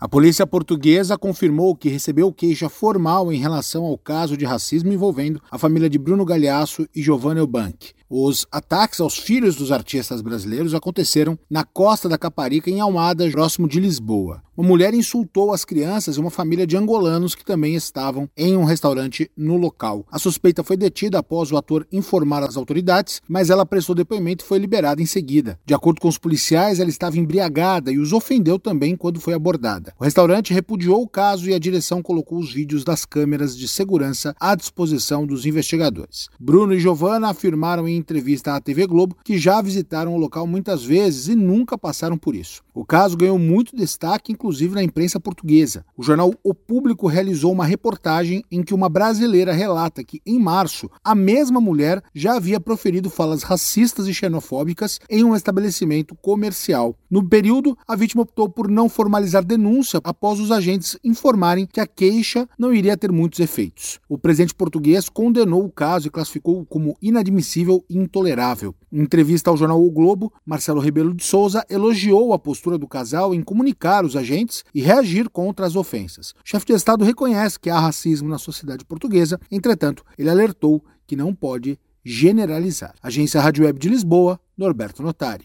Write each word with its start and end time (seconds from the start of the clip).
A 0.00 0.06
polícia 0.06 0.46
portuguesa 0.46 1.18
confirmou 1.18 1.74
que 1.74 1.88
recebeu 1.88 2.32
queixa 2.32 2.68
formal 2.68 3.32
em 3.32 3.40
relação 3.40 3.84
ao 3.84 3.98
caso 3.98 4.36
de 4.36 4.44
racismo 4.44 4.92
envolvendo 4.92 5.42
a 5.50 5.58
família 5.58 5.90
de 5.90 5.98
Bruno 5.98 6.24
Galhaço 6.24 6.88
e 6.94 7.02
Giovanna 7.02 7.40
Eubank. 7.40 7.90
Os 8.10 8.46
ataques 8.50 9.00
aos 9.00 9.18
filhos 9.18 9.54
dos 9.54 9.70
artistas 9.70 10.22
brasileiros 10.22 10.74
aconteceram 10.74 11.38
na 11.50 11.62
costa 11.62 12.08
da 12.08 12.16
Caparica, 12.16 12.70
em 12.70 12.80
Almada, 12.80 13.30
próximo 13.30 13.68
de 13.68 13.78
Lisboa. 13.78 14.42
Uma 14.56 14.66
mulher 14.66 14.92
insultou 14.92 15.52
as 15.52 15.64
crianças 15.64 16.16
e 16.16 16.20
uma 16.20 16.32
família 16.32 16.66
de 16.66 16.76
angolanos 16.76 17.36
que 17.36 17.44
também 17.44 17.76
estavam 17.76 18.28
em 18.36 18.56
um 18.56 18.64
restaurante 18.64 19.30
no 19.36 19.56
local. 19.56 20.04
A 20.10 20.18
suspeita 20.18 20.64
foi 20.64 20.76
detida 20.76 21.16
após 21.16 21.52
o 21.52 21.56
ator 21.56 21.86
informar 21.92 22.42
as 22.42 22.56
autoridades, 22.56 23.22
mas 23.28 23.50
ela 23.50 23.64
prestou 23.64 23.94
depoimento 23.94 24.44
e 24.44 24.48
foi 24.48 24.58
liberada 24.58 25.00
em 25.00 25.06
seguida. 25.06 25.60
De 25.64 25.74
acordo 25.74 26.00
com 26.00 26.08
os 26.08 26.18
policiais, 26.18 26.80
ela 26.80 26.90
estava 26.90 27.18
embriagada 27.18 27.92
e 27.92 27.98
os 27.98 28.12
ofendeu 28.12 28.58
também 28.58 28.96
quando 28.96 29.20
foi 29.20 29.32
abordada. 29.32 29.94
O 29.96 30.02
restaurante 30.02 30.52
repudiou 30.52 31.02
o 31.02 31.08
caso 31.08 31.48
e 31.48 31.54
a 31.54 31.58
direção 31.58 32.02
colocou 32.02 32.40
os 32.40 32.52
vídeos 32.52 32.82
das 32.82 33.04
câmeras 33.04 33.56
de 33.56 33.68
segurança 33.68 34.34
à 34.40 34.56
disposição 34.56 35.24
dos 35.24 35.46
investigadores. 35.46 36.28
Bruno 36.40 36.74
e 36.74 36.80
Giovanna 36.80 37.28
afirmaram 37.28 37.86
em 37.86 37.97
entrevista 37.98 38.54
à 38.54 38.60
TV 38.60 38.86
Globo 38.86 39.16
que 39.24 39.36
já 39.36 39.60
visitaram 39.60 40.14
o 40.14 40.18
local 40.18 40.46
muitas 40.46 40.84
vezes 40.84 41.28
e 41.28 41.34
nunca 41.34 41.76
passaram 41.76 42.16
por 42.16 42.34
isso. 42.34 42.62
O 42.74 42.84
caso 42.84 43.16
ganhou 43.16 43.38
muito 43.38 43.74
destaque, 43.74 44.30
inclusive 44.30 44.74
na 44.74 44.82
imprensa 44.82 45.18
portuguesa. 45.18 45.84
O 45.96 46.02
jornal 46.02 46.32
O 46.44 46.54
Público 46.54 47.08
realizou 47.08 47.52
uma 47.52 47.64
reportagem 47.64 48.44
em 48.50 48.62
que 48.62 48.72
uma 48.72 48.88
brasileira 48.88 49.52
relata 49.52 50.04
que, 50.04 50.20
em 50.24 50.38
março, 50.38 50.88
a 51.02 51.12
mesma 51.14 51.60
mulher 51.60 52.00
já 52.14 52.36
havia 52.36 52.60
proferido 52.60 53.10
falas 53.10 53.42
racistas 53.42 54.06
e 54.06 54.14
xenofóbicas 54.14 55.00
em 55.10 55.24
um 55.24 55.34
estabelecimento 55.34 56.14
comercial. 56.22 56.94
No 57.10 57.28
período, 57.28 57.76
a 57.86 57.96
vítima 57.96 58.22
optou 58.22 58.48
por 58.48 58.70
não 58.70 58.88
formalizar 58.88 59.44
denúncia 59.44 60.00
após 60.04 60.38
os 60.38 60.52
agentes 60.52 60.96
informarem 61.02 61.66
que 61.66 61.80
a 61.80 61.86
queixa 61.86 62.48
não 62.56 62.72
iria 62.72 62.96
ter 62.96 63.10
muitos 63.10 63.40
efeitos. 63.40 63.98
O 64.08 64.16
presidente 64.16 64.54
português 64.54 65.08
condenou 65.08 65.64
o 65.64 65.72
caso 65.72 66.06
e 66.06 66.10
classificou 66.10 66.64
como 66.66 66.96
inadmissível 67.02 67.84
intolerável. 67.88 68.74
Em 68.92 69.00
entrevista 69.00 69.50
ao 69.50 69.56
jornal 69.56 69.84
O 69.84 69.90
Globo, 69.90 70.32
Marcelo 70.44 70.80
Rebelo 70.80 71.14
de 71.14 71.24
Souza 71.24 71.64
elogiou 71.68 72.32
a 72.32 72.38
postura 72.38 72.78
do 72.78 72.88
casal 72.88 73.34
em 73.34 73.42
comunicar 73.42 74.04
os 74.04 74.16
agentes 74.16 74.64
e 74.74 74.80
reagir 74.80 75.28
contra 75.28 75.66
as 75.66 75.76
ofensas. 75.76 76.30
O 76.30 76.34
chefe 76.44 76.66
de 76.66 76.72
Estado 76.72 77.04
reconhece 77.04 77.58
que 77.58 77.70
há 77.70 77.78
racismo 77.78 78.28
na 78.28 78.38
sociedade 78.38 78.84
portuguesa, 78.84 79.38
entretanto, 79.50 80.04
ele 80.18 80.30
alertou 80.30 80.84
que 81.06 81.16
não 81.16 81.34
pode 81.34 81.78
generalizar. 82.04 82.94
Agência 83.02 83.40
Rádio 83.40 83.64
Web 83.64 83.78
de 83.78 83.88
Lisboa, 83.88 84.40
Norberto 84.56 85.02
Notari. 85.02 85.44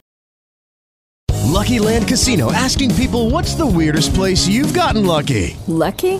Lucky 1.54 1.78
Land 1.80 2.08
Casino 2.08 2.52
asking 2.52 2.90
people 2.96 3.30
what's 3.30 3.54
the 3.56 3.66
weirdest 3.66 4.14
place 4.16 4.48
you've 4.48 4.74
gotten 4.74 5.06
lucky? 5.06 5.56
Lucky? 5.68 6.20